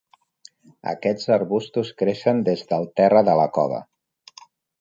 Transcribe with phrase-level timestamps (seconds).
[0.91, 3.83] Aquests arbustos creixen des del terra de la cova.